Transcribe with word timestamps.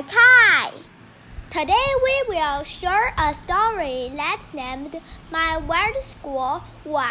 Kai 0.00 0.06
Kai. 0.08 0.72
Today 1.50 1.88
we 2.02 2.22
will 2.28 2.64
share 2.64 3.12
a 3.18 3.34
story 3.34 4.10
that's 4.16 4.54
named 4.54 4.98
My 5.30 5.58
Weird 5.58 6.02
School 6.02 6.62
1. 6.84 7.06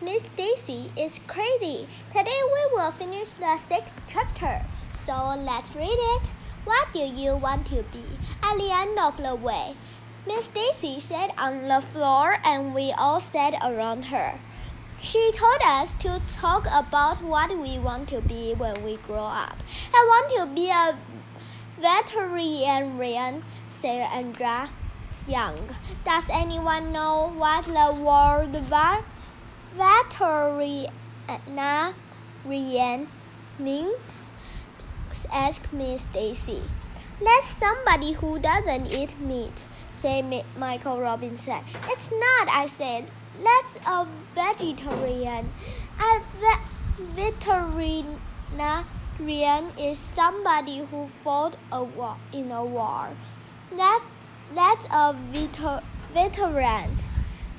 Miss 0.00 0.22
Daisy 0.36 0.90
is 0.96 1.20
crazy. 1.26 1.86
Today 2.16 2.40
we 2.54 2.62
will 2.72 2.92
finish 2.92 3.34
the 3.34 3.58
sixth 3.68 4.02
chapter. 4.08 4.64
So 5.04 5.36
let's 5.36 5.74
read 5.76 5.98
it. 6.16 6.22
What 6.64 6.88
do 6.94 7.00
you 7.00 7.36
want 7.36 7.66
to 7.66 7.84
be? 7.92 8.04
At 8.42 8.56
the 8.56 8.72
end 8.72 8.98
of 8.98 9.22
the 9.22 9.34
way, 9.34 9.76
Miss 10.26 10.48
Daisy 10.48 10.98
sat 10.98 11.34
on 11.36 11.68
the 11.68 11.82
floor 11.92 12.38
and 12.42 12.74
we 12.74 12.92
all 12.92 13.20
sat 13.20 13.52
around 13.62 14.04
her. 14.04 14.38
She 15.02 15.32
told 15.32 15.60
us 15.64 15.90
to 16.00 16.22
talk 16.28 16.66
about 16.72 17.22
what 17.22 17.50
we 17.58 17.78
want 17.78 18.08
to 18.10 18.22
be 18.22 18.54
when 18.54 18.82
we 18.82 18.96
grow 18.96 19.24
up. 19.24 19.56
I 19.92 20.06
want 20.08 20.30
to 20.38 20.54
be 20.54 20.70
a 20.70 20.96
veterinarian, 21.80 23.42
said 23.70 24.06
Andrea 24.12 24.68
Young. 25.26 25.74
Does 26.04 26.24
anyone 26.30 26.92
know 26.92 27.32
what 27.36 27.64
the 27.64 27.92
word 28.00 28.50
veterinarian 29.76 30.92
means? 33.58 34.30
asked 35.32 35.72
Miss 35.72 36.04
Daisy. 36.12 36.60
That's 37.20 37.46
somebody 37.46 38.12
who 38.12 38.38
doesn't 38.38 38.86
eat 38.86 39.18
meat, 39.20 39.66
said 39.94 40.24
Michael 40.56 41.00
Robinson. 41.00 41.62
It's 41.88 42.10
not, 42.10 42.48
I 42.48 42.66
said. 42.66 43.10
That's 43.42 43.76
a 43.86 44.06
vegetarian. 44.34 45.50
A 46.00 46.20
ve- 46.40 46.64
veterinarian 47.14 48.20
is 49.28 49.98
somebody 49.98 50.78
who 50.90 51.08
fought 51.22 51.56
a 51.72 51.84
war 51.84 52.16
in 52.32 52.50
a 52.50 52.64
war. 52.64 53.08
That 53.76 54.02
that's 54.54 54.84
a 54.86 55.14
veter- 55.32 55.82
veteran. 56.14 56.96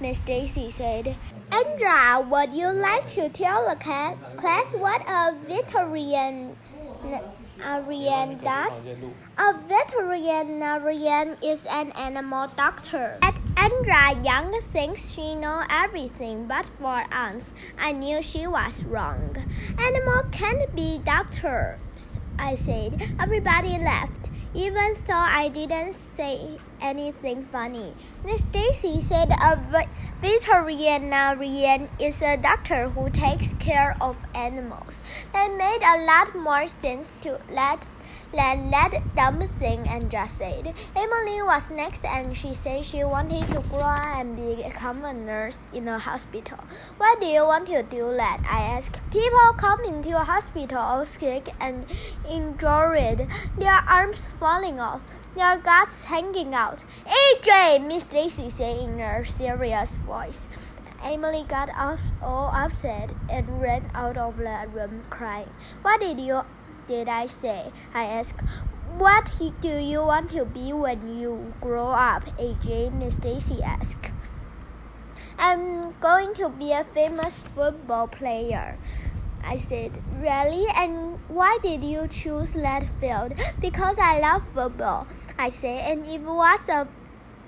Miss 0.00 0.20
Daisy 0.20 0.70
said. 0.70 1.16
Andrea, 1.52 2.26
would 2.26 2.54
you 2.54 2.72
like 2.72 3.12
to 3.12 3.28
tell 3.28 3.68
the 3.68 3.76
class 3.76 4.72
what 4.74 5.02
a 5.06 5.34
veteran 5.46 6.56
veterinarian 7.60 8.38
does? 8.38 8.88
A 9.38 9.54
veterinarian 9.68 11.36
is 11.42 11.66
an 11.66 11.92
animal 11.92 12.48
doctor. 12.56 13.18
At 13.20 13.39
Andrea 13.60 14.18
Young 14.24 14.58
thinks 14.72 15.12
she 15.12 15.34
knows 15.34 15.64
everything, 15.68 16.46
but 16.46 16.64
for 16.64 17.04
once, 17.12 17.50
I 17.78 17.92
knew 17.92 18.22
she 18.22 18.46
was 18.46 18.84
wrong. 18.84 19.36
Animals 19.78 20.24
can't 20.32 20.74
be 20.74 20.96
doctors, 21.04 21.76
I 22.38 22.54
said. 22.54 23.14
Everybody 23.20 23.76
laughed 23.76 24.20
even 24.54 24.96
though 25.06 25.14
I 25.14 25.48
didn't 25.48 25.94
say 26.16 26.58
anything 26.80 27.44
funny. 27.44 27.94
Miss 28.24 28.42
Daisy 28.42 29.00
said 29.00 29.30
a 29.30 29.56
veterinarian 30.20 31.88
is 32.00 32.20
a 32.20 32.36
doctor 32.36 32.88
who 32.88 33.10
takes 33.10 33.46
care 33.60 33.96
of 34.00 34.16
animals. 34.34 35.02
That 35.32 35.52
made 35.56 35.82
a 35.84 36.04
lot 36.04 36.34
more 36.34 36.66
sense 36.66 37.12
to 37.22 37.38
let 37.50 37.78
than 38.32 38.70
that 38.70 38.92
dumb 39.16 39.46
thing 39.58 39.86
and 39.88 40.10
just. 40.10 40.40
Emily 40.40 41.42
was 41.42 41.62
next 41.70 42.04
and 42.04 42.36
she 42.36 42.54
said 42.54 42.84
she 42.84 43.04
wanted 43.04 43.46
to 43.48 43.60
grow 43.68 43.80
up 43.80 44.16
and 44.16 44.36
become 44.36 45.04
a 45.04 45.12
nurse 45.12 45.58
in 45.72 45.88
a 45.88 45.98
hospital. 45.98 46.58
Why 46.96 47.16
do 47.20 47.26
you 47.26 47.44
want 47.44 47.66
to 47.66 47.82
do 47.82 48.14
that? 48.16 48.40
I 48.48 48.62
asked. 48.62 49.00
People 49.10 49.54
come 49.56 49.84
into 49.84 50.16
a 50.16 50.24
hospital 50.24 50.78
all 50.78 51.04
sick 51.04 51.48
and 51.60 51.84
injured, 52.28 53.28
their 53.58 53.82
arms 53.88 54.20
falling 54.38 54.80
off, 54.80 55.00
their 55.34 55.58
guts 55.58 56.04
hanging 56.04 56.54
out. 56.54 56.84
AJ, 57.06 57.86
Miss 57.86 58.04
Daisy 58.04 58.50
said 58.50 58.76
in 58.78 59.00
a 59.00 59.24
serious 59.24 59.96
voice. 59.98 60.46
Emily 61.02 61.44
got 61.48 61.70
all 62.22 62.50
upset 62.54 63.10
and 63.30 63.60
ran 63.60 63.90
out 63.94 64.18
of 64.18 64.36
the 64.36 64.68
room 64.72 65.02
crying. 65.08 65.48
What 65.82 66.00
did 66.00 66.20
you 66.20 66.42
did 66.90 67.08
I 67.08 67.26
say? 67.26 67.70
I 67.94 68.04
asked. 68.04 68.42
What 68.98 69.30
do 69.38 69.78
you 69.78 70.02
want 70.02 70.30
to 70.32 70.44
be 70.44 70.72
when 70.72 71.18
you 71.18 71.54
grow 71.60 71.90
up? 71.90 72.24
AJ 72.36 72.92
Miss 72.92 73.14
Daisy 73.14 73.62
asked. 73.62 74.10
I'm 75.38 75.92
going 76.00 76.34
to 76.34 76.48
be 76.48 76.72
a 76.72 76.82
famous 76.82 77.44
football 77.54 78.08
player. 78.08 78.76
I 79.44 79.56
said, 79.56 80.02
Really? 80.18 80.66
And 80.74 81.20
why 81.28 81.58
did 81.62 81.84
you 81.84 82.08
choose 82.08 82.54
that 82.54 82.88
field? 83.00 83.34
Because 83.60 83.96
I 83.98 84.18
love 84.18 84.42
football. 84.52 85.06
I 85.38 85.48
said, 85.48 85.92
and 85.92 86.06
if 86.06 86.20
was 86.22 86.68
a 86.68 86.88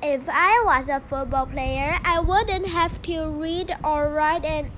if 0.02 0.28
I 0.28 0.62
was 0.64 0.88
a 0.88 1.00
football 1.00 1.46
player, 1.46 1.98
I 2.04 2.20
wouldn't 2.20 2.68
have 2.68 3.02
to 3.02 3.26
read 3.26 3.74
or 3.84 4.08
write 4.08 4.44
and 4.44 4.70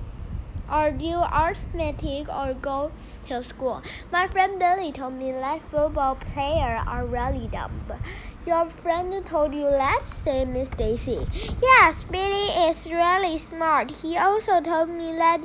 or 0.71 0.91
do 0.91 1.21
arithmetic 1.33 2.27
or 2.29 2.53
go 2.53 2.91
to 3.27 3.43
school. 3.43 3.81
My 4.11 4.27
friend 4.27 4.59
Billy 4.59 4.91
told 4.91 5.13
me 5.13 5.31
that 5.31 5.61
football 5.69 6.15
players 6.15 6.83
are 6.87 7.05
really 7.05 7.47
dumb. 7.51 7.81
Your 8.45 8.69
friend 8.69 9.25
told 9.25 9.55
you 9.55 9.63
that, 9.63 10.03
said 10.07 10.49
Miss 10.49 10.69
Daisy. 10.69 11.27
Yes, 11.61 12.03
Billy 12.03 12.49
is 12.69 12.85
really 12.85 13.37
smart. 13.37 13.89
He 13.89 14.17
also 14.17 14.61
told 14.61 14.89
me 14.89 15.13
that 15.13 15.41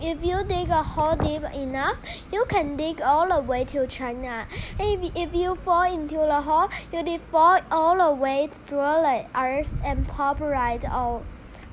if 0.00 0.24
you 0.24 0.42
dig 0.44 0.68
a 0.68 0.82
hole 0.82 1.16
deep 1.16 1.42
enough, 1.54 1.96
you 2.32 2.44
can 2.48 2.76
dig 2.76 3.00
all 3.00 3.28
the 3.28 3.40
way 3.40 3.64
to 3.66 3.86
China. 3.86 4.46
If, 4.78 5.10
if 5.14 5.34
you 5.34 5.54
fall 5.54 5.82
into 5.82 6.16
the 6.16 6.40
hole, 6.40 6.68
you 6.92 7.02
will 7.02 7.18
fall 7.30 7.60
all 7.70 7.96
the 7.96 8.14
way 8.14 8.48
through 8.66 8.78
the 8.78 9.26
earth 9.34 9.74
and 9.84 10.08
pop 10.08 10.40
right 10.40 10.84
out 10.84 11.24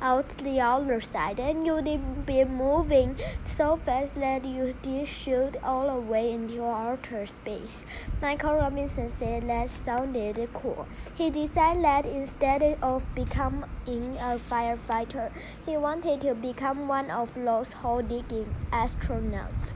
out 0.02 0.30
the 0.40 0.60
other 0.60 1.00
side, 1.00 1.40
and 1.40 1.66
you'd 1.66 2.26
be 2.26 2.44
moving 2.44 3.16
so 3.46 3.80
fast 3.86 4.16
that 4.16 4.44
you 4.44 4.74
did 4.82 5.08
shoot 5.08 5.56
all 5.64 5.94
the 5.94 6.02
way 6.02 6.32
into 6.32 6.66
outer 6.66 7.26
space. 7.26 7.84
Michael 8.22 8.56
Robinson 8.56 9.12
said 9.18 9.48
that 9.48 9.70
sounded 9.70 10.50
cool. 10.54 10.88
He 11.16 11.30
decided 11.30 11.84
that 11.84 12.06
instead 12.06 12.78
of 12.82 13.06
becoming 13.16 14.18
a 14.20 14.40
firefighter, 14.50 15.32
he 15.66 15.78
wanted 15.78 16.22
to 16.22 16.34
become 16.36 16.88
one 16.88 17.12
of 17.12 17.34
those 17.36 17.74
hole 17.74 18.02
digging 18.02 18.54
astronauts. 18.72 19.74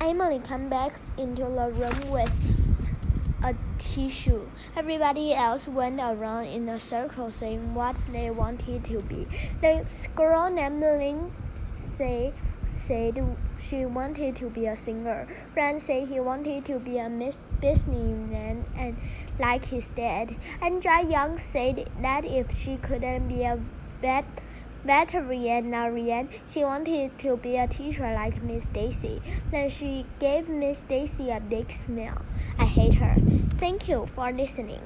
Emily 0.00 0.40
came 0.40 0.68
back 0.68 0.92
into 1.16 1.42
the 1.42 1.70
room 1.70 2.10
with 2.10 2.69
a 3.42 3.54
tissue. 3.78 4.46
Everybody 4.76 5.32
else 5.34 5.66
went 5.66 6.00
around 6.00 6.44
in 6.46 6.68
a 6.68 6.78
circle 6.78 7.30
saying 7.30 7.74
what 7.74 7.96
they 8.12 8.30
wanted 8.30 8.84
to 8.84 9.00
be. 9.00 9.26
The 9.60 9.86
girl 10.14 10.50
named 10.50 10.80
Lindsay 10.80 12.32
said 12.64 13.36
she 13.58 13.84
wanted 13.84 14.36
to 14.36 14.50
be 14.50 14.66
a 14.66 14.76
singer. 14.76 15.26
Ryan 15.56 15.80
said 15.80 16.08
he 16.08 16.20
wanted 16.20 16.64
to 16.66 16.78
be 16.78 16.98
a 16.98 17.08
businessman 17.60 18.64
and 18.76 18.96
like 19.38 19.64
his 19.66 19.90
dad. 19.90 20.36
And 20.62 20.82
Jia 20.82 21.10
Young 21.10 21.38
said 21.38 21.88
that 22.02 22.24
if 22.24 22.56
she 22.56 22.76
couldn't 22.76 23.28
be 23.28 23.42
a 23.42 23.58
vet 24.00 24.24
veterinarian. 24.84 26.28
She 26.48 26.64
wanted 26.64 27.18
to 27.18 27.36
be 27.36 27.56
a 27.56 27.66
teacher 27.66 28.12
like 28.12 28.42
Miss 28.42 28.66
Daisy. 28.66 29.20
Then 29.50 29.70
she 29.70 30.06
gave 30.18 30.48
Miss 30.48 30.82
Daisy 30.84 31.30
a 31.30 31.40
big 31.40 31.70
smile. 31.70 32.22
I 32.58 32.64
hate 32.64 32.94
her. 32.94 33.16
Thank 33.58 33.88
you 33.88 34.06
for 34.14 34.32
listening. 34.32 34.82